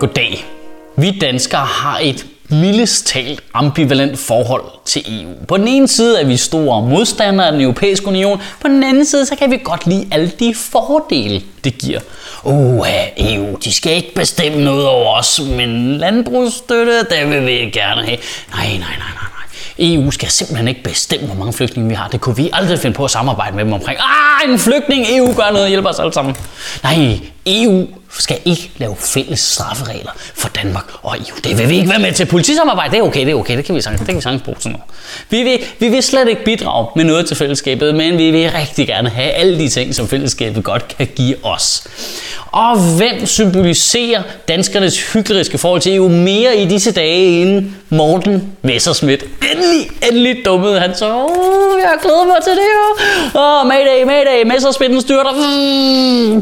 Goddag. 0.00 0.46
Vi 0.96 1.18
danskere 1.20 1.64
har 1.64 1.98
et 2.02 2.26
mildest 2.50 3.06
talt 3.06 3.40
ambivalent 3.54 4.18
forhold 4.18 4.62
til 4.84 5.04
EU. 5.08 5.30
På 5.48 5.56
den 5.56 5.68
ene 5.68 5.88
side 5.88 6.20
er 6.20 6.26
vi 6.26 6.36
store 6.36 6.82
modstandere 6.82 7.46
af 7.46 7.52
den 7.52 7.60
europæiske 7.60 8.06
union, 8.06 8.40
på 8.60 8.68
den 8.68 8.82
anden 8.82 9.04
side 9.04 9.26
så 9.26 9.36
kan 9.36 9.50
vi 9.50 9.60
godt 9.64 9.86
lide 9.86 10.08
alle 10.12 10.32
de 10.38 10.54
fordele, 10.54 11.42
det 11.64 11.78
giver. 11.78 12.00
Åh, 12.44 12.86
EU, 13.16 13.56
de 13.64 13.72
skal 13.72 13.92
ikke 13.92 14.14
bestemme 14.14 14.64
noget 14.64 14.86
over 14.86 15.18
os, 15.18 15.40
men 15.56 15.96
landbrugsstøtte, 15.96 16.98
det 16.98 17.30
vil 17.30 17.46
vi 17.46 17.52
gerne 17.52 18.04
have. 18.04 18.18
Nej, 18.54 18.66
nej, 18.66 18.78
nej, 18.78 18.96
nej. 18.98 19.30
EU 19.78 20.10
skal 20.10 20.30
simpelthen 20.30 20.68
ikke 20.68 20.82
bestemme, 20.82 21.26
hvor 21.26 21.36
mange 21.36 21.52
flygtninge 21.52 21.88
vi 21.88 21.94
har. 21.94 22.08
Det 22.08 22.20
kunne 22.20 22.36
vi 22.36 22.50
aldrig 22.52 22.78
finde 22.78 22.96
på 22.96 23.04
at 23.04 23.10
samarbejde 23.10 23.56
med 23.56 23.64
dem 23.64 23.72
omkring. 23.72 23.98
Ah, 24.00 24.50
en 24.50 24.58
flygtning! 24.58 25.06
EU 25.08 25.26
gør 25.26 25.50
noget 25.50 25.62
og 25.62 25.68
hjælper 25.68 25.88
os 25.88 25.98
alle 25.98 26.12
sammen. 26.12 26.36
Nej, 26.82 27.18
EU 27.46 27.86
skal 28.18 28.38
ikke 28.44 28.70
lave 28.76 28.96
fælles 28.96 29.40
strafferegler 29.40 30.10
for 30.34 30.48
Danmark 30.48 30.84
og 31.02 31.16
EU. 31.16 31.36
Det 31.44 31.58
vil 31.58 31.68
vi 31.68 31.76
ikke 31.76 31.90
være 31.90 31.98
med 31.98 32.12
til. 32.12 32.26
Politisamarbejde, 32.26 32.90
det 32.90 32.98
er 32.98 33.02
okay, 33.02 33.20
det 33.20 33.30
er 33.30 33.34
okay, 33.34 33.56
det 33.56 33.64
kan 33.64 33.74
vi 33.74 33.80
sagtens, 33.80 34.00
det 34.00 34.08
kan 34.08 34.16
vi 34.16 34.22
sagtens 34.22 34.42
bruge 34.42 34.56
til 34.60 34.70
noget. 34.70 34.84
Vi 35.30 35.42
vil, 35.42 35.58
vi 35.78 35.88
vil 35.88 36.02
slet 36.02 36.28
ikke 36.28 36.44
bidrage 36.44 36.86
med 36.96 37.04
noget 37.04 37.26
til 37.26 37.36
fællesskabet, 37.36 37.94
men 37.94 38.18
vi 38.18 38.30
vil 38.30 38.50
rigtig 38.50 38.86
gerne 38.86 39.08
have 39.08 39.30
alle 39.30 39.58
de 39.58 39.68
ting, 39.68 39.94
som 39.94 40.08
fællesskabet 40.08 40.64
godt 40.64 40.88
kan 40.88 41.08
give 41.16 41.36
os. 41.42 41.86
Og 42.52 42.78
hvem 42.78 43.26
symboliserer 43.26 44.22
danskernes 44.48 45.12
hykleriske 45.12 45.58
forhold 45.58 45.80
til 45.80 45.94
EU 45.94 46.08
mere 46.08 46.56
i 46.56 46.64
disse 46.64 46.92
dage 46.92 47.42
end 47.42 47.72
Morten 47.88 48.52
Messerschmidt? 48.62 49.24
Endelig, 49.52 49.90
endelig 50.10 50.44
dummede 50.44 50.80
han 50.80 50.94
så. 50.94 51.14
Oh, 51.14 51.80
jeg 51.80 51.92
glæder 52.02 52.26
mig 52.26 52.36
til 52.44 52.52
det 52.52 52.62
her. 52.72 53.40
Åh, 53.40 53.60
oh, 53.60 53.68
mayday, 54.04 54.24
mayday, 54.24 54.44
Messerschmitten 54.44 55.00
styrter. 55.00 55.32
Mm. 55.32 56.36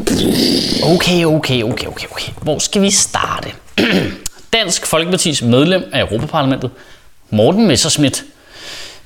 Okay, 0.95 1.25
okay, 1.25 1.63
okay, 1.63 1.87
okay, 1.87 2.07
okay. 2.11 2.31
Hvor 2.41 2.59
skal 2.59 2.81
vi 2.81 2.91
starte? 2.91 3.51
Dansk 4.53 4.85
Folkepartis 4.85 5.41
medlem 5.41 5.83
af 5.93 6.01
Europaparlamentet, 6.01 6.71
Morten 7.29 7.67
Messerschmidt, 7.67 8.23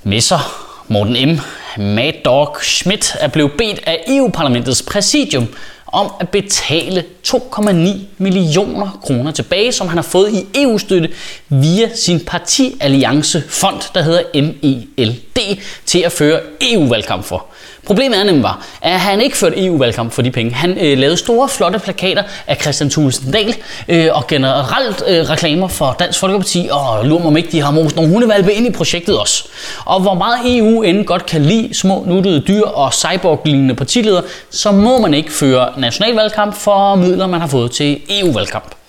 Messer, 0.04 0.70
Morten 0.88 1.30
M. 1.30 1.40
Mad 1.78 2.14
Dog 2.26 2.58
Schmidt 2.62 3.16
er 3.20 3.28
blevet 3.28 3.52
bedt 3.58 3.80
af 3.86 4.04
EU-parlamentets 4.08 4.82
præsidium 4.82 5.48
om 5.88 6.12
at 6.20 6.30
betale 6.30 7.06
2,9 7.28 7.72
millioner 8.18 9.00
kroner 9.04 9.32
tilbage, 9.32 9.72
som 9.72 9.88
han 9.88 9.98
har 9.98 10.04
fået 10.04 10.34
i 10.34 10.62
EU-støtte 10.64 11.10
via 11.50 11.96
sin 11.96 12.20
partialliancefond, 12.26 13.82
der 13.94 14.02
hedder 14.02 14.22
MELD, 14.34 15.58
til 15.86 16.00
at 16.00 16.12
føre 16.12 16.40
EU-valgkamp 16.62 17.24
for. 17.24 17.46
Problemet 17.86 18.20
er 18.20 18.24
nemlig 18.24 18.44
var, 18.44 18.66
at 18.82 19.00
han 19.00 19.22
ikke 19.22 19.38
førte 19.38 19.66
EU-valgkamp 19.66 20.12
for 20.12 20.22
de 20.22 20.32
penge. 20.32 20.54
Han 20.54 20.78
øh, 20.78 20.98
lavede 20.98 21.18
store, 21.18 21.50
flotte 21.50 21.80
plakater 21.80 22.24
af 22.48 22.58
Christian 22.62 22.90
Thulesen 22.90 23.32
Dahl 23.32 23.56
øh, 23.90 24.08
og 24.12 24.28
generelt 24.28 25.04
øh, 25.08 25.30
reklamer 25.30 25.68
for 25.68 25.96
Dansk 26.00 26.20
Folkeparti, 26.20 26.70
og 26.72 27.06
lurer 27.06 27.20
mig 27.20 27.28
om 27.28 27.38
ikke, 27.38 27.52
de 27.52 27.62
har 27.62 27.72
most 27.72 27.96
nogle 27.96 28.12
hundevalpe 28.12 28.54
ind 28.54 28.68
i 28.68 28.72
projektet 28.72 29.20
også. 29.20 29.48
Og 29.86 30.02
hvor 30.02 30.14
meget 30.14 30.58
EU 30.58 30.82
end 30.82 31.06
godt 31.06 31.26
kan 31.26 31.42
lide 31.42 31.74
små 31.74 32.04
nuttede 32.08 32.40
dyr 32.40 32.64
og 32.64 32.94
cyborg-lignende 32.94 33.76
partiledere, 33.76 34.24
så 34.50 34.72
må 34.72 34.98
man 34.98 35.14
ikke 35.14 35.32
føre 35.32 35.70
nationalvalgkamp 35.78 36.56
for 36.56 36.96
midler, 36.96 37.28
man 37.28 37.42
har 37.42 37.48
fået 37.48 37.72
til 37.72 38.00
EU-valgkamp. 38.10 38.83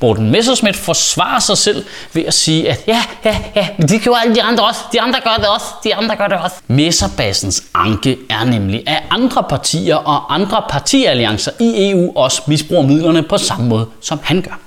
Morten 0.00 0.30
Messerschmidt 0.30 0.76
forsvarer 0.76 1.38
sig 1.38 1.58
selv 1.58 1.84
ved 2.12 2.24
at 2.24 2.34
sige, 2.34 2.70
at 2.70 2.80
ja, 2.86 3.02
ja, 3.24 3.38
ja, 3.56 3.68
men 3.78 3.88
de 3.88 3.98
gjorde 3.98 4.20
alle 4.20 4.34
de 4.34 4.42
andre 4.42 4.64
også. 4.64 4.80
De 4.92 5.00
andre 5.00 5.20
gør 5.24 5.36
det 5.36 5.48
også. 5.48 5.66
De 5.84 5.94
andre 5.94 6.16
gør 6.16 6.28
det 6.28 6.38
også. 6.38 6.56
Messerbassens 6.66 7.64
anke 7.74 8.18
er 8.30 8.44
nemlig, 8.44 8.82
at 8.86 9.02
andre 9.10 9.44
partier 9.48 9.96
og 9.96 10.34
andre 10.34 10.62
partialliancer 10.68 11.50
i 11.60 11.90
EU 11.90 12.12
også 12.16 12.42
misbruger 12.46 12.82
midlerne 12.82 13.22
på 13.22 13.38
samme 13.38 13.68
måde, 13.68 13.86
som 14.00 14.20
han 14.22 14.42
gør. 14.42 14.58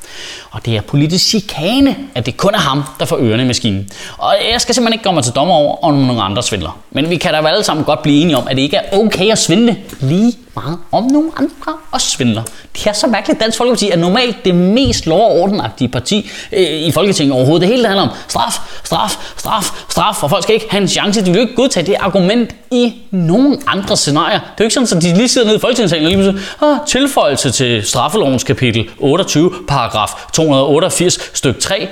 Og 0.51 0.65
det 0.65 0.77
er 0.77 0.81
politisk 0.81 1.25
chikane, 1.25 1.95
at 2.15 2.25
det 2.25 2.37
kun 2.37 2.53
er 2.53 2.59
ham, 2.59 2.83
der 2.99 3.05
får 3.05 3.17
ørerne 3.19 3.43
i 3.43 3.47
maskinen. 3.47 3.89
Og 4.17 4.35
jeg 4.51 4.61
skal 4.61 4.75
simpelthen 4.75 4.93
ikke 4.93 5.03
komme 5.03 5.21
til 5.21 5.33
dommer 5.33 5.53
over, 5.53 5.83
om 5.83 5.93
nogle 5.93 6.21
andre 6.21 6.43
svindler. 6.43 6.79
Men 6.91 7.09
vi 7.09 7.17
kan 7.17 7.33
da 7.33 7.47
alle 7.47 7.63
sammen 7.63 7.85
godt 7.85 8.01
blive 8.03 8.21
enige 8.21 8.37
om, 8.37 8.47
at 8.47 8.55
det 8.55 8.61
ikke 8.61 8.77
er 8.77 8.97
okay 8.97 9.31
at 9.31 9.37
svindle 9.37 9.77
lige 9.99 10.33
meget 10.55 10.77
om 10.91 11.03
nogle 11.03 11.31
andre 11.37 11.73
og 11.91 12.01
svindler. 12.01 12.43
Det 12.75 12.87
er 12.87 12.93
så 12.93 13.07
mærkeligt. 13.07 13.39
Dansk 13.39 13.57
Folkeparti 13.57 13.89
er 13.89 13.97
normalt 13.97 14.45
det 14.45 14.55
mest 14.55 15.05
lov- 15.05 15.21
og 15.21 15.41
ordenagtige 15.41 15.87
parti 15.87 16.29
øh, 16.51 16.61
i 16.61 16.91
Folketinget 16.91 17.35
overhovedet. 17.35 17.61
Det 17.61 17.75
hele 17.75 17.87
handler 17.87 18.03
om 18.03 18.09
straf, 18.27 18.59
straf, 18.83 19.17
straf, 19.37 19.71
straf, 19.89 20.23
og 20.23 20.29
folk 20.29 20.43
skal 20.43 20.55
ikke 20.55 20.67
have 20.69 20.81
en 20.81 20.87
chance. 20.87 21.25
De 21.25 21.31
vil 21.31 21.41
ikke 21.41 21.55
godtage 21.55 21.85
det 21.85 21.95
argument 21.99 22.55
i 22.71 22.93
nogen 23.11 23.61
andre 23.67 23.97
scenarier. 23.97 24.39
Det 24.39 24.45
er 24.47 24.53
jo 24.59 24.63
ikke 24.63 24.73
sådan, 24.73 24.97
at 24.97 25.03
de 25.03 25.13
lige 25.17 25.27
sidder 25.27 25.47
nede 25.47 25.57
i 25.57 25.59
Folketingssalen 25.59 26.05
og 26.05 26.11
lige 26.11 26.23
pludselig, 26.23 26.43
ah, 26.61 26.77
tilføjelse 26.87 27.51
til 27.51 27.83
straffelovens 27.83 28.43
kapitel 28.43 28.89
28, 28.99 29.51
paragraf 29.67 29.96
288, 30.33 31.19
styk 31.33 31.59
3. 31.59 31.87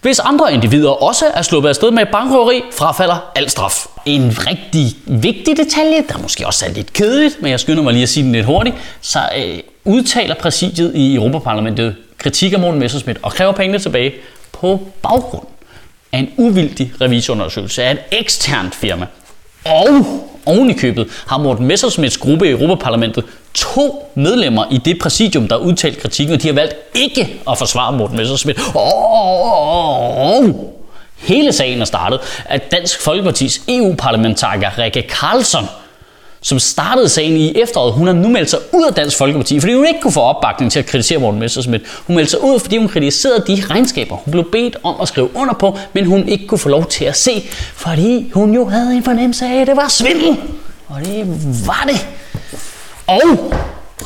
Hvis 0.00 0.18
andre 0.18 0.52
individer 0.52 0.90
også 0.90 1.24
er 1.34 1.42
sluppet 1.42 1.68
afsted 1.68 1.90
med 1.90 2.06
bankrøveri, 2.12 2.62
frafalder 2.72 3.32
al 3.34 3.50
straf. 3.50 3.86
En 4.06 4.34
rigtig 4.46 4.96
vigtig 5.06 5.56
detalje, 5.56 6.04
der 6.08 6.18
måske 6.18 6.46
også 6.46 6.66
er 6.66 6.70
lidt 6.70 6.92
kedeligt, 6.92 7.42
men 7.42 7.50
jeg 7.50 7.60
skynder 7.60 7.82
mig 7.82 7.92
lige 7.92 8.02
at 8.02 8.08
sige 8.08 8.24
den 8.24 8.32
lidt 8.32 8.46
hurtigt, 8.46 8.76
så 9.00 9.18
øh, 9.36 9.58
udtaler 9.84 10.34
præsidiet 10.34 10.94
i 10.94 11.14
Europaparlamentet 11.14 11.96
kritik 12.18 12.52
af 12.52 12.58
Morten 12.58 12.80
Messerschmidt 12.80 13.18
og 13.22 13.32
kræver 13.32 13.52
pengene 13.52 13.78
tilbage 13.78 14.14
på 14.52 14.88
baggrund 15.02 15.46
af 16.12 16.18
en 16.18 16.30
uvildig 16.36 16.92
revisorundersøgelse 17.00 17.82
af 17.82 17.92
et 17.92 17.98
eksternt 18.12 18.74
firma. 18.74 19.06
Og 19.64 20.06
oven 20.46 20.70
i 20.70 20.72
købet 20.72 21.08
har 21.26 21.38
Morten 21.38 21.66
Messersmiths 21.66 22.18
gruppe 22.18 22.46
i 22.46 22.50
Europaparlamentet 22.50 23.24
to 23.54 24.12
medlemmer 24.14 24.64
i 24.70 24.78
det 24.78 24.98
præsidium, 24.98 25.48
der 25.48 25.58
har 25.58 25.64
udtalt 25.64 25.98
kritikken, 25.98 26.34
og 26.34 26.42
de 26.42 26.48
har 26.48 26.54
valgt 26.54 26.74
ikke 26.94 27.40
at 27.50 27.58
forsvare 27.58 27.92
Morten 27.92 28.16
Messersmith. 28.16 28.60
Og 28.76 30.74
hele 31.18 31.52
sagen 31.52 31.80
er 31.80 31.84
startet 31.84 32.20
at 32.44 32.70
Dansk 32.70 33.00
Folkepartis 33.00 33.62
EU-parlamentariker 33.68 34.78
Rikke 34.78 35.02
Karlsson 35.02 35.64
som 36.44 36.58
startede 36.58 37.08
sagen 37.08 37.36
i 37.36 37.58
efteråret. 37.62 37.92
Hun 37.92 38.06
har 38.06 38.14
nu 38.14 38.28
meldt 38.28 38.50
sig 38.50 38.58
ud 38.72 38.84
af 38.88 38.94
Dansk 38.94 39.16
Folkeparti, 39.16 39.60
fordi 39.60 39.74
hun 39.74 39.86
ikke 39.86 40.00
kunne 40.00 40.12
få 40.12 40.20
opbakning 40.20 40.72
til 40.72 40.78
at 40.78 40.86
kritisere 40.86 41.18
Morten 41.18 41.40
Messersmith. 41.40 41.84
Hun 42.06 42.16
meldte 42.16 42.30
sig 42.30 42.42
ud, 42.42 42.60
fordi 42.60 42.76
hun 42.76 42.88
kritiserede 42.88 43.44
de 43.46 43.62
regnskaber, 43.70 44.16
hun 44.16 44.30
blev 44.32 44.50
bedt 44.52 44.76
om 44.82 44.94
at 45.02 45.08
skrive 45.08 45.36
under 45.36 45.54
på, 45.54 45.78
men 45.92 46.06
hun 46.06 46.28
ikke 46.28 46.46
kunne 46.46 46.58
få 46.58 46.68
lov 46.68 46.86
til 46.86 47.04
at 47.04 47.16
se, 47.16 47.44
fordi 47.74 48.30
hun 48.34 48.54
jo 48.54 48.64
havde 48.64 48.96
en 48.96 49.02
fornemmelse 49.02 49.46
af, 49.46 49.60
at 49.60 49.66
det 49.66 49.76
var 49.76 49.88
svindel. 49.88 50.36
Og 50.88 51.00
det 51.00 51.26
var 51.66 51.86
det. 51.88 52.06
Og 53.06 53.54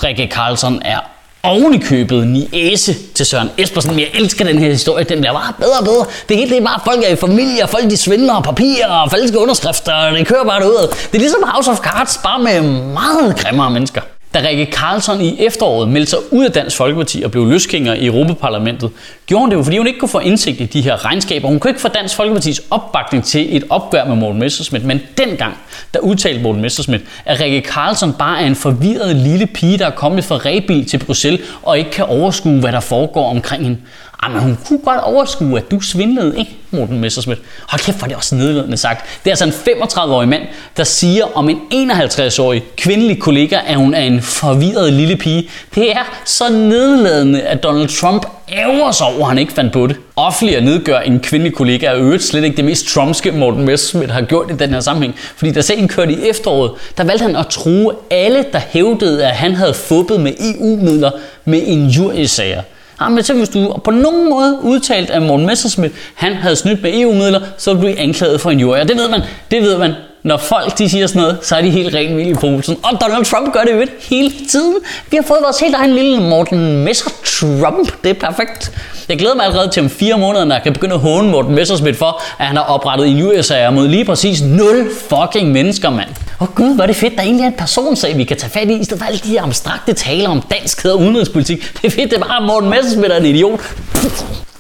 Rikke 0.05 0.29
Carlson 0.33 0.83
er 0.85 1.18
ovenikøbet 1.49 2.27
niæse 2.27 2.95
til 3.15 3.27
Søren 3.27 3.51
Espersen. 3.59 3.91
Men 3.91 4.01
jeg 4.01 4.09
elsker 4.15 4.45
den 4.45 4.59
her 4.59 4.71
historie. 4.71 5.05
Den 5.05 5.21
bliver 5.21 5.33
bare 5.33 5.53
bedre 5.59 5.79
og 5.79 5.85
bedre. 5.85 6.05
Det 6.29 6.37
hele 6.37 6.51
det 6.51 6.59
er 6.59 6.65
bare, 6.65 6.81
folk 6.85 7.05
er 7.05 7.13
i 7.13 7.17
familie, 7.17 7.63
og 7.63 7.69
folk 7.69 7.85
de 7.91 7.97
svindler 7.97 8.41
papirer 8.41 8.89
og 8.89 9.11
falske 9.11 9.39
underskrifter, 9.39 9.95
og 9.95 10.13
det 10.19 10.27
kører 10.27 10.45
bare 10.45 10.61
derud. 10.61 10.89
Det 11.13 11.15
er 11.15 11.19
ligesom 11.19 11.43
House 11.47 11.71
of 11.71 11.79
Cards, 11.79 12.21
bare 12.23 12.43
med 12.43 12.61
meget 12.93 13.37
grimmere 13.37 13.71
mennesker. 13.71 14.01
Da 14.35 14.41
Rikke 14.49 14.67
Karlsson 14.67 15.21
i 15.21 15.45
efteråret 15.47 15.89
meldte 15.89 16.11
sig 16.11 16.19
ud 16.33 16.45
af 16.45 16.53
Dansk 16.53 16.77
Folkeparti 16.77 17.23
og 17.23 17.31
blev 17.31 17.47
løsgænger 17.47 17.95
i 17.95 18.07
Europaparlamentet, 18.07 18.91
gjorde 19.27 19.41
hun 19.41 19.51
det 19.51 19.57
jo, 19.57 19.63
fordi 19.63 19.79
hun 19.79 19.87
ikke 19.87 19.99
kunne 19.99 20.09
få 20.09 20.19
indsigt 20.19 20.61
i 20.61 20.65
de 20.65 20.81
her 20.81 21.05
regnskaber. 21.05 21.49
Hun 21.49 21.59
kunne 21.59 21.71
ikke 21.71 21.81
få 21.81 21.89
Dansk 21.89 22.17
Folkepartis 22.17 22.63
opbakning 22.71 23.25
til 23.25 23.57
et 23.57 23.65
opgør 23.71 24.05
med 24.05 24.17
Morten 24.17 24.41
Messerschmidt. 24.41 24.85
Men 24.85 25.01
dengang, 25.19 25.59
der 25.95 26.01
udtalte 26.01 26.43
Morten 26.43 26.63
Messerschmidt, 26.63 27.03
at 27.25 27.41
Rikke 27.41 27.61
Karlsson 27.61 28.13
bare 28.13 28.43
er 28.43 28.47
en 28.47 28.57
forvirret 28.57 29.17
lille 29.17 29.47
pige, 29.47 29.79
der 29.79 29.87
er 29.87 29.91
kommet 29.91 30.25
fra 30.25 30.37
Rebil 30.37 30.89
til 30.89 30.99
Bruxelles 30.99 31.41
og 31.63 31.79
ikke 31.79 31.91
kan 31.91 32.05
overskue, 32.05 32.61
hvad 32.61 32.73
der 32.73 32.81
foregår 32.81 33.31
omkring 33.31 33.63
hende. 33.63 33.79
Ah, 34.23 34.31
Jamen, 34.31 34.43
hun 34.43 34.59
kunne 34.67 34.79
godt 34.79 35.01
overskue, 35.01 35.59
at 35.59 35.71
du 35.71 35.81
svindlede, 35.81 36.39
ikke, 36.39 36.57
Morten 36.71 37.01
Messerschmidt? 37.01 37.39
Hold 37.69 37.81
kæft, 37.81 37.99
hvor 37.99 38.07
det 38.07 38.17
også 38.17 38.35
nedledende 38.35 38.77
sagt. 38.77 39.05
Det 39.25 39.31
er 39.31 39.33
altså 39.33 39.45
en 39.45 39.79
35-årig 39.83 40.29
mand, 40.29 40.43
der 40.77 40.85
siger 40.85 41.25
om 41.35 41.49
en 41.49 41.91
51-årig 41.91 42.63
kvindelig 42.77 43.19
kollega, 43.21 43.59
at 43.67 43.77
hun 43.77 43.95
er 43.95 44.01
en 44.01 44.23
forvirret 44.23 44.93
lille 44.93 45.17
pige. 45.17 45.51
Det 45.75 45.93
er 45.93 46.21
så 46.25 46.53
nedladende, 46.53 47.43
at 47.43 47.63
Donald 47.63 47.89
Trump 47.89 48.27
ærger 48.53 48.93
sig 48.93 49.07
over, 49.07 49.21
at 49.21 49.29
han 49.29 49.39
ikke 49.39 49.53
fandt 49.53 49.73
på 49.73 49.87
det. 49.87 49.97
Offentlig 50.17 50.57
at 50.57 50.65
nedgøre 50.65 51.07
en 51.07 51.21
kvindelig 51.21 51.55
kollega 51.55 51.87
er 51.87 51.97
øvrigt 51.97 52.23
slet 52.23 52.45
ikke 52.45 52.57
det 52.57 52.65
mest 52.65 52.87
trumpske, 52.87 53.33
Morten 53.33 53.65
Messerschmidt 53.65 54.11
har 54.11 54.23
gjort 54.23 54.51
i 54.51 54.55
den 54.55 54.71
her 54.71 54.81
sammenhæng. 54.81 55.15
Fordi 55.37 55.53
da 55.53 55.61
sagen 55.61 55.89
kørte 55.89 56.13
i 56.13 56.29
efteråret, 56.29 56.73
der 56.97 57.05
valgte 57.05 57.23
han 57.23 57.37
at 57.37 57.47
true 57.47 57.93
alle, 58.11 58.45
der 58.53 58.61
hævdede, 58.69 59.27
at 59.27 59.37
han 59.37 59.55
havde 59.55 59.75
fubbet 59.75 60.21
med 60.21 60.33
EU-midler 60.41 61.11
med 61.45 61.63
en 61.67 61.87
jurysager. 61.87 62.63
Ah, 63.01 63.05
Jamen, 63.05 63.25
så 63.25 63.35
hvis 63.35 63.49
du 63.49 63.77
på 63.85 63.91
nogen 63.91 64.31
måde 64.31 64.59
udtalt, 64.63 65.11
at 65.11 65.23
Morten 65.23 65.47
Messerschmidt 65.47 65.93
han 66.15 66.35
havde 66.35 66.57
snydt 66.57 66.83
med 66.83 67.01
EU-midler, 67.01 67.41
så 67.57 67.71
ville 67.75 67.81
du 67.81 67.87
blive 67.87 67.99
anklaget 67.99 68.41
for 68.41 68.51
en 68.51 68.61
jury. 68.61 68.79
Og 68.79 68.89
det 68.89 68.97
ved 68.97 69.09
man, 69.09 69.21
det 69.51 69.63
ved 69.63 69.79
man 69.79 69.93
når 70.23 70.37
folk 70.37 70.79
de 70.79 70.89
siger 70.89 71.07
sådan 71.07 71.23
noget, 71.23 71.39
så 71.43 71.57
er 71.57 71.63
de 71.63 71.71
helt 71.71 71.95
rent 71.95 72.17
vildt 72.17 72.31
i 72.31 72.35
posen. 72.35 72.77
Og 72.83 73.01
Donald 73.01 73.25
Trump 73.25 73.53
gør 73.53 73.61
det 73.61 73.73
jo 73.73 73.87
hele 74.11 74.33
tiden. 74.51 74.75
Vi 75.11 75.17
har 75.17 75.25
fået 75.25 75.39
vores 75.43 75.61
helt 75.61 75.75
egen 75.75 75.95
lille 75.95 76.21
Morten 76.21 76.85
Messer 76.85 77.11
Trump. 77.25 77.93
Det 78.05 78.11
er 78.11 78.29
perfekt. 78.29 78.73
Jeg 79.09 79.19
glæder 79.19 79.35
mig 79.35 79.45
allerede 79.45 79.69
til 79.69 79.83
om 79.83 79.91
fire 79.91 80.19
måneder, 80.19 80.45
når 80.45 80.55
jeg 80.55 80.63
kan 80.63 80.73
begynde 80.73 80.95
at 80.95 81.01
håne 81.01 81.31
Morten 81.31 81.55
Messerschmidt 81.55 81.97
for, 81.97 82.23
at 82.39 82.47
han 82.47 82.57
har 82.57 82.65
oprettet 82.65 83.09
en 83.09 83.23
USA 83.23 83.71
mod 83.71 83.89
lige 83.89 84.05
præcis 84.05 84.43
0 84.43 84.91
fucking 85.09 85.53
mennesker, 85.53 85.91
mand. 85.91 86.09
Åh 86.41 86.49
oh, 86.49 86.55
gud, 86.55 86.75
hvor 86.75 86.83
er 86.83 86.87
det 86.87 86.97
fedt, 86.97 87.17
der 87.17 87.23
egentlig 87.23 87.45
er 87.45 87.49
en 87.49 87.57
personsag, 87.59 88.17
vi 88.17 88.25
kan 88.25 88.37
tage 88.37 88.51
fat 88.51 88.71
i, 88.71 88.75
i 88.75 88.85
stedet 88.85 89.03
for 89.03 89.07
alle 89.07 89.19
de 89.19 89.29
her 89.29 89.43
abstrakte 89.43 89.93
taler 89.93 90.29
om 90.29 90.43
danskhed 90.51 90.91
og 90.91 90.99
udenrigspolitik. 90.99 91.73
Det 91.83 91.85
er 91.85 91.91
fedt, 91.91 92.11
det 92.11 92.19
er 92.19 92.25
bare 92.25 92.47
Morten 92.47 92.71
Messerschmidt 92.71 93.13
er 93.13 93.17
en 93.17 93.27
idiot. 93.27 93.61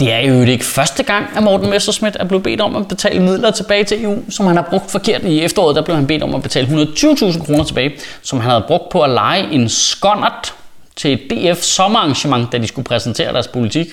Det 0.00 0.12
er 0.12 0.18
jo 0.18 0.42
ikke 0.42 0.64
første 0.64 1.02
gang, 1.02 1.26
at 1.36 1.42
Morten 1.42 1.70
Messerschmidt 1.70 2.16
er 2.20 2.24
blevet 2.24 2.42
bedt 2.42 2.60
om 2.60 2.76
at 2.76 2.88
betale 2.88 3.22
midler 3.22 3.50
tilbage 3.50 3.84
til 3.84 4.04
EU, 4.04 4.18
som 4.30 4.46
han 4.46 4.56
har 4.56 4.66
brugt 4.70 4.90
forkert. 4.90 5.22
I 5.24 5.40
efteråret 5.40 5.76
der 5.76 5.82
blev 5.82 5.96
han 5.96 6.06
bedt 6.06 6.22
om 6.22 6.34
at 6.34 6.42
betale 6.42 6.66
120.000 6.66 7.44
kroner 7.46 7.64
tilbage, 7.64 7.92
som 8.22 8.40
han 8.40 8.50
havde 8.50 8.64
brugt 8.66 8.88
på 8.88 9.02
at 9.02 9.10
lege 9.10 9.52
en 9.52 9.68
skonnert 9.68 10.54
til 10.96 11.12
et 11.12 11.20
DF 11.30 11.62
sommerarrangement, 11.62 12.52
da 12.52 12.58
de 12.58 12.66
skulle 12.66 12.84
præsentere 12.84 13.32
deres 13.32 13.48
politik. 13.48 13.86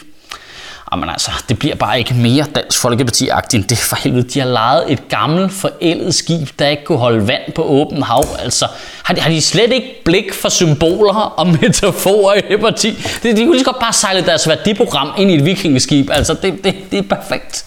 Jamen 0.91 1.09
altså, 1.09 1.31
det 1.49 1.59
bliver 1.59 1.75
bare 1.75 1.99
ikke 1.99 2.13
mere 2.13 2.45
Dansk 2.55 2.79
Folkeparti-agtigt 2.85 3.55
end 3.55 3.63
det 3.63 3.77
for 3.77 3.95
helvede. 3.95 4.29
De 4.29 4.39
har 4.39 4.47
lejet 4.47 4.91
et 4.91 5.09
gammelt, 5.09 5.53
forældet 5.53 6.15
skib, 6.15 6.49
der 6.59 6.67
ikke 6.67 6.83
kunne 6.83 6.97
holde 6.97 7.27
vand 7.27 7.51
på 7.55 7.63
åben 7.63 8.03
hav. 8.03 8.25
Altså, 8.39 8.67
har 9.03 9.13
de, 9.13 9.21
har 9.21 9.29
de 9.29 9.41
slet 9.41 9.73
ikke 9.73 10.01
blik 10.05 10.33
for 10.33 10.49
symboler 10.49 11.13
og 11.13 11.47
metaforer 11.61 12.33
i 12.33 12.41
det 12.49 12.59
parti? 12.59 12.91
De, 13.23 13.35
de 13.35 13.35
kunne 13.35 13.51
lige 13.51 13.59
så 13.59 13.65
godt 13.65 13.79
bare 13.79 13.93
sejle 13.93 14.25
deres 14.25 14.47
værdiprogram 14.47 15.09
ind 15.17 15.31
i 15.31 15.35
et 15.35 15.45
vikingeskib. 15.45 16.09
Altså, 16.11 16.33
det, 16.33 16.63
det, 16.63 16.75
det 16.91 16.99
er 16.99 17.15
perfekt. 17.15 17.65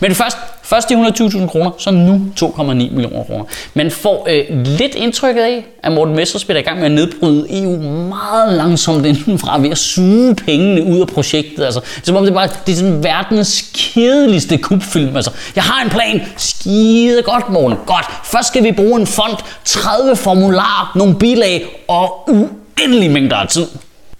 Men 0.00 0.14
først, 0.14 0.36
Først 0.70 0.88
de 0.88 0.94
120.000 0.94 1.46
kroner, 1.46 1.70
så 1.78 1.90
nu 1.90 2.20
2,9 2.40 2.62
millioner 2.62 3.24
kroner. 3.24 3.44
Man 3.74 3.90
får 3.90 4.26
øh, 4.30 4.64
lidt 4.64 4.94
indtrykket 4.94 5.42
af, 5.42 5.64
at 5.82 5.92
Morten 5.92 6.16
Messerschmidt 6.16 6.56
er 6.56 6.60
i 6.60 6.64
gang 6.64 6.78
med 6.78 6.86
at 6.86 6.92
nedbryde 6.92 7.62
EU 7.62 7.76
meget 8.08 8.52
langsomt 8.52 9.06
indenfra 9.06 9.58
ved 9.58 9.70
at 9.70 9.78
suge 9.78 10.34
pengene 10.34 10.84
ud 10.84 11.00
af 11.00 11.06
projektet. 11.06 11.64
Altså, 11.64 11.80
det 11.80 12.00
er 12.00 12.06
som 12.06 12.16
om 12.16 12.24
det, 12.24 12.34
bare, 12.34 12.48
det 12.66 12.72
er 12.72 12.76
sådan 12.76 13.04
verdens 13.04 13.70
kedeligste 13.74 14.58
kubfilm. 14.58 15.16
Altså, 15.16 15.30
jeg 15.56 15.64
har 15.64 15.84
en 15.84 15.90
plan. 15.90 16.22
Skide 16.36 17.22
godt, 17.22 17.50
Morten. 17.50 17.78
Godt. 17.86 18.06
Først 18.24 18.48
skal 18.48 18.64
vi 18.64 18.72
bruge 18.72 19.00
en 19.00 19.06
fond, 19.06 19.36
30 19.64 20.16
formularer, 20.16 20.92
nogle 20.94 21.14
bilag 21.14 21.84
og 21.88 22.28
uendelige 22.28 23.08
mængder 23.08 23.36
af 23.36 23.48
tid. 23.48 23.66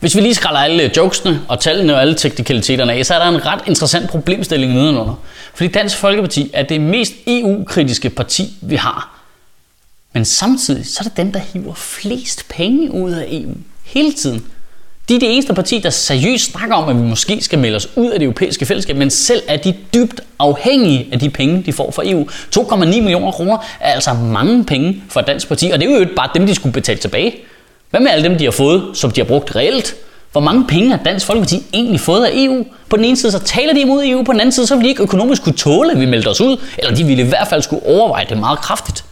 Hvis 0.01 0.17
vi 0.17 0.21
lige 0.21 0.35
skræller 0.35 0.61
alle 0.61 0.83
øh, 0.83 0.91
jokesene 0.97 1.41
og 1.49 1.61
tallene 1.61 1.95
og 1.95 2.01
alle 2.01 2.15
teknikaliteterne 2.15 2.93
af, 2.93 3.07
så 3.07 3.15
er 3.15 3.19
der 3.19 3.29
en 3.29 3.47
ret 3.47 3.61
interessant 3.67 4.11
problemstilling 4.11 4.73
nedenunder. 4.73 5.23
Fordi 5.55 5.69
Dansk 5.69 5.97
Folkeparti 5.97 6.51
er 6.55 6.63
det 6.63 6.81
mest 6.81 7.13
EU-kritiske 7.27 8.11
parti, 8.11 8.55
vi 8.61 8.77
har. 8.77 9.21
Men 10.13 10.25
samtidig 10.25 10.87
så 10.87 10.97
er 11.01 11.09
det 11.09 11.17
dem, 11.17 11.33
der 11.33 11.41
hiver 11.53 11.75
flest 11.75 12.49
penge 12.49 12.91
ud 12.91 13.11
af 13.11 13.27
EU 13.31 13.55
hele 13.85 14.13
tiden. 14.13 14.45
De 15.09 15.15
er 15.15 15.19
det 15.19 15.33
eneste 15.33 15.55
parti, 15.55 15.79
der 15.79 15.91
seriøst 15.91 16.51
snakker 16.51 16.77
om, 16.77 16.89
at 16.89 16.97
vi 16.97 17.09
måske 17.09 17.43
skal 17.43 17.59
melde 17.59 17.77
os 17.77 17.89
ud 17.97 18.11
af 18.11 18.19
det 18.19 18.27
europæiske 18.27 18.67
fællesskab, 18.67 18.97
men 18.97 19.11
selv 19.11 19.43
er 19.49 19.57
de 19.57 19.75
dybt 19.95 20.21
afhængige 20.39 21.09
af 21.13 21.19
de 21.19 21.31
penge, 21.31 21.63
de 21.67 21.73
får 21.73 21.91
fra 21.91 22.03
EU. 22.07 22.29
2,9 22.57 22.77
millioner 22.77 23.33
kroner 23.33 23.59
er 23.81 23.93
altså 23.93 24.13
mange 24.15 24.65
penge 24.65 25.03
for 25.09 25.21
et 25.21 25.27
dansk 25.27 25.49
parti, 25.49 25.71
og 25.71 25.81
det 25.81 25.89
er 25.89 25.93
jo 25.93 26.01
ikke 26.01 26.15
bare 26.15 26.31
dem, 26.35 26.47
de 26.47 26.55
skulle 26.55 26.73
betale 26.73 26.99
tilbage. 26.99 27.35
Hvad 27.91 28.01
med 28.01 28.11
alle 28.11 28.29
dem, 28.29 28.39
de 28.39 28.45
har 28.45 28.51
fået, 28.51 28.83
som 28.95 29.11
de 29.11 29.21
har 29.21 29.27
brugt 29.27 29.57
reelt? 29.57 29.95
Hvor 30.33 30.41
mange 30.41 30.67
penge 30.67 30.91
har 30.91 31.01
Dansk 31.05 31.27
Folkeparti 31.27 31.63
egentlig 31.75 32.01
fået 32.01 32.25
af 32.25 32.31
EU? 32.35 32.65
På 32.89 32.97
den 32.97 33.05
ene 33.05 33.17
side 33.17 33.33
så 33.33 33.39
taler 33.39 33.75
de 33.75 33.81
imod 33.81 34.05
EU, 34.05 34.23
på 34.23 34.33
den 34.33 34.41
anden 34.41 34.53
side 34.53 34.67
så 34.67 34.75
vil 34.77 34.85
de 34.85 34.89
ikke 34.89 35.03
økonomisk 35.03 35.43
kunne 35.43 35.57
tåle, 35.57 35.93
at 35.93 36.01
vi 36.01 36.07
melder 36.07 36.31
os 36.31 36.41
ud, 36.41 36.57
eller 36.79 36.95
de 36.95 37.05
ville 37.05 37.23
i 37.25 37.27
hvert 37.27 37.49
fald 37.49 37.63
skulle 37.63 37.87
overveje 37.87 38.27
det 38.29 38.39
meget 38.39 38.59
kraftigt. 38.59 39.05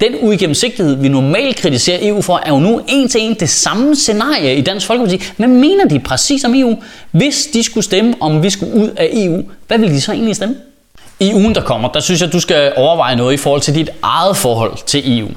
Den 0.00 0.14
uigennemsigtighed, 0.20 0.96
vi 0.96 1.08
normalt 1.08 1.56
kritiserer 1.56 1.98
EU 2.02 2.22
for, 2.22 2.40
er 2.46 2.50
jo 2.50 2.58
nu 2.58 2.80
en 2.88 3.08
til 3.08 3.20
en 3.20 3.34
det 3.40 3.48
samme 3.48 3.96
scenarie 3.96 4.56
i 4.56 4.60
Dansk 4.60 4.86
Folkeparti. 4.86 5.22
Hvad 5.36 5.48
mener 5.48 5.84
de 5.84 6.00
præcis 6.00 6.44
om 6.44 6.54
EU? 6.54 6.76
Hvis 7.10 7.48
de 7.52 7.62
skulle 7.62 7.84
stemme, 7.84 8.14
om 8.20 8.42
vi 8.42 8.50
skulle 8.50 8.74
ud 8.74 8.88
af 8.96 9.10
EU, 9.12 9.42
hvad 9.68 9.78
vil 9.78 9.90
de 9.90 10.00
så 10.00 10.12
egentlig 10.12 10.36
stemme? 10.36 10.54
I 11.20 11.34
ugen, 11.34 11.54
der 11.54 11.60
kommer, 11.60 11.88
der 11.88 12.00
synes 12.00 12.20
jeg, 12.20 12.32
du 12.32 12.40
skal 12.40 12.72
overveje 12.76 13.16
noget 13.16 13.34
i 13.34 13.36
forhold 13.36 13.60
til 13.60 13.74
dit 13.74 13.90
eget 14.02 14.36
forhold 14.36 14.78
til 14.86 15.18
EU. 15.18 15.28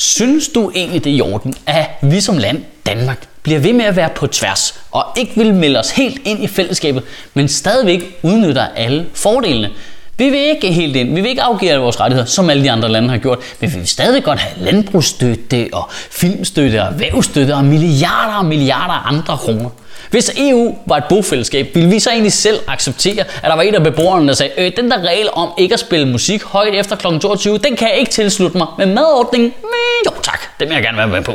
Synes 0.00 0.48
du 0.48 0.70
egentlig, 0.74 1.04
det 1.04 1.12
er 1.12 1.16
i 1.16 1.20
orden, 1.20 1.54
at 1.66 1.86
vi 2.02 2.20
som 2.20 2.38
land, 2.38 2.62
Danmark, 2.86 3.28
bliver 3.42 3.58
ved 3.58 3.72
med 3.72 3.84
at 3.84 3.96
være 3.96 4.08
på 4.08 4.26
tværs 4.26 4.80
og 4.90 5.04
ikke 5.16 5.32
vil 5.34 5.54
melde 5.54 5.78
os 5.78 5.90
helt 5.90 6.20
ind 6.24 6.44
i 6.44 6.46
fællesskabet, 6.46 7.02
men 7.34 7.48
stadigvæk 7.48 8.18
udnytter 8.22 8.66
alle 8.76 9.06
fordelene? 9.14 9.70
Vi 10.16 10.30
vil 10.30 10.40
ikke 10.40 10.72
helt 10.72 10.96
ind, 10.96 11.14
vi 11.14 11.20
vil 11.20 11.30
ikke 11.30 11.42
afgive 11.42 11.76
vores 11.76 12.00
rettigheder, 12.00 12.26
som 12.26 12.50
alle 12.50 12.62
de 12.62 12.70
andre 12.70 12.88
lande 12.88 13.08
har 13.08 13.18
gjort, 13.18 13.38
men 13.60 13.72
vi 13.72 13.78
vil 13.78 13.88
stadig 13.88 14.24
godt 14.24 14.38
have 14.38 14.64
landbrugsstøtte 14.64 15.68
og 15.72 15.90
filmstøtte 16.10 16.82
og 16.82 17.00
vævstøtte 17.00 17.54
og 17.54 17.64
milliarder 17.64 18.34
og 18.34 18.44
milliarder 18.44 18.94
af 18.94 19.08
andre 19.08 19.36
kroner. 19.36 19.70
Hvis 20.10 20.30
EU 20.36 20.78
var 20.86 20.96
et 20.96 21.04
bofællesskab, 21.08 21.74
ville 21.74 21.90
vi 21.90 21.98
så 21.98 22.10
egentlig 22.10 22.32
selv 22.32 22.60
acceptere, 22.66 23.20
at 23.20 23.42
der 23.42 23.54
var 23.54 23.62
en 23.62 23.74
af 23.74 23.82
beboerne, 23.82 24.28
der 24.28 24.34
sagde, 24.34 24.52
øh, 24.58 24.72
den 24.76 24.90
der 24.90 24.98
regel 24.98 25.28
om 25.32 25.48
ikke 25.58 25.72
at 25.72 25.80
spille 25.80 26.08
musik 26.08 26.42
højt 26.42 26.74
efter 26.74 26.96
kl. 26.96 27.18
22, 27.18 27.58
den 27.58 27.76
kan 27.76 27.88
jeg 27.88 27.96
ikke 27.96 28.10
tilslutte 28.10 28.58
mig. 28.58 28.66
Men 28.78 28.94
madordningen, 28.94 29.52
mm, 29.62 30.06
jo 30.06 30.10
tak, 30.22 30.40
den 30.60 30.68
vil 30.68 30.74
jeg 30.74 30.82
gerne 30.82 30.98
være 30.98 31.08
med 31.08 31.22
på. 31.22 31.32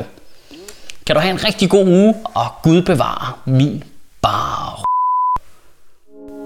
Kan 1.06 1.16
du 1.16 1.22
have 1.22 1.32
en 1.32 1.46
rigtig 1.46 1.70
god 1.70 1.88
uge, 1.88 2.16
og 2.36 2.46
Gud 2.64 2.82
bevare 2.82 3.34
min 3.46 3.84
bar. 4.22 4.84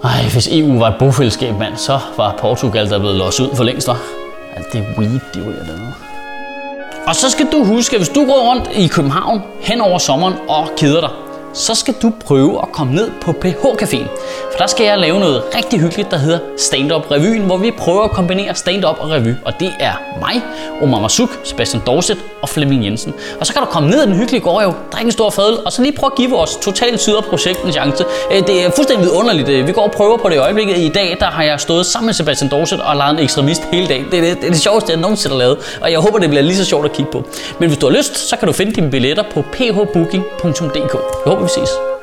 Ej, 0.03 0.23
hvis 0.31 0.47
EU 0.51 0.79
var 0.79 0.87
et 0.87 0.95
bofællesskab, 0.99 1.55
mand, 1.55 1.77
så 1.77 1.99
var 2.17 2.35
Portugal 2.39 2.89
der 2.89 2.99
blevet 2.99 3.15
låst 3.15 3.39
ud 3.39 3.55
for 3.55 3.63
længst, 3.63 3.87
var. 3.87 4.01
Alt 4.55 4.73
det 4.73 4.85
weed, 4.97 5.19
de 5.33 5.39
ryger 5.47 5.63
dernede. 5.63 5.93
Og 7.07 7.15
så 7.15 7.29
skal 7.29 7.47
du 7.51 7.63
huske, 7.63 7.95
at 7.95 7.99
hvis 7.99 8.09
du 8.09 8.25
går 8.25 8.49
rundt 8.51 8.69
i 8.75 8.87
København 8.87 9.41
hen 9.61 9.81
over 9.81 9.97
sommeren 9.97 10.33
og 10.49 10.69
keder 10.77 11.01
dig, 11.01 11.09
så 11.57 11.75
skal 11.75 11.93
du 12.01 12.11
prøve 12.25 12.61
at 12.61 12.71
komme 12.71 12.93
ned 12.93 13.11
på 13.21 13.31
PH 13.31 13.65
Caféen. 13.81 14.07
For 14.51 14.57
der 14.57 14.67
skal 14.67 14.85
jeg 14.85 14.97
lave 14.97 15.19
noget 15.19 15.43
rigtig 15.55 15.79
hyggeligt, 15.79 16.11
der 16.11 16.17
hedder 16.17 16.39
Stand 16.57 16.91
Up 16.91 17.11
Revyen, 17.11 17.41
hvor 17.41 17.57
vi 17.57 17.71
prøver 17.71 18.03
at 18.03 18.11
kombinere 18.11 18.55
stand-up 18.55 18.95
og 18.99 19.09
revy. 19.09 19.33
Og 19.45 19.53
det 19.59 19.71
er 19.79 19.93
mig, 20.19 20.41
Omar 20.81 20.99
Masuk, 20.99 21.29
Sebastian 21.43 21.83
Dorset 21.85 22.17
og 22.41 22.49
Flemming 22.49 22.85
Jensen. 22.85 23.13
Og 23.39 23.47
så 23.47 23.53
kan 23.53 23.61
du 23.61 23.67
komme 23.67 23.89
ned 23.89 24.03
i 24.03 24.05
den 24.05 24.15
hyggelige 24.15 24.41
gårdhav, 24.41 24.75
drikke 24.93 25.07
en 25.07 25.11
stor 25.11 25.29
fadel, 25.29 25.57
og 25.65 25.71
så 25.71 25.81
lige 25.81 25.91
prøve 25.97 26.11
at 26.11 26.17
give 26.17 26.29
vores 26.29 26.55
totalt 26.55 26.99
syder 26.99 27.21
projekt 27.21 27.63
en 27.63 27.71
chance. 27.71 28.05
Øh, 28.31 28.47
det 28.47 28.65
er 28.65 28.71
fuldstændig 28.75 29.11
underligt. 29.11 29.49
Øh, 29.49 29.67
vi 29.67 29.71
går 29.71 29.81
og 29.81 29.91
prøver 29.91 30.17
på 30.17 30.29
det 30.29 30.35
i 30.35 30.37
øjeblikket. 30.37 30.77
I 30.77 30.89
dag 30.89 31.17
der 31.19 31.25
har 31.25 31.43
jeg 31.43 31.59
stået 31.59 31.85
sammen 31.85 32.05
med 32.05 32.13
Sebastian 32.13 32.49
Dorset 32.51 32.81
og 32.81 32.95
lavet 32.95 33.11
en 33.11 33.19
ekstremist 33.19 33.61
hele 33.71 33.87
dagen. 33.87 34.05
Det 34.11 34.19
er 34.19 34.21
det, 34.21 34.37
det, 34.37 34.47
er 34.47 34.51
det 34.51 34.61
sjoveste, 34.61 34.91
jeg 34.91 34.99
nogensinde 34.99 35.35
har 35.35 35.39
lavet. 35.39 35.57
Og 35.81 35.91
jeg 35.91 35.99
håber, 35.99 36.19
det 36.19 36.29
bliver 36.29 36.43
lige 36.43 36.57
så 36.57 36.65
sjovt 36.65 36.85
at 36.85 36.93
kigge 36.93 37.11
på. 37.11 37.23
Men 37.59 37.69
hvis 37.69 37.77
du 37.79 37.89
har 37.89 37.97
lyst, 37.97 38.17
så 38.29 38.35
kan 38.35 38.47
du 38.47 38.53
finde 38.53 38.73
dine 38.73 38.91
billetter 38.91 39.23
på 39.33 39.43
phbooking.dk. 39.51 40.93
Jeg 41.25 41.33
håber, 41.33 41.46
vi 41.47 41.53
ses. 41.53 41.96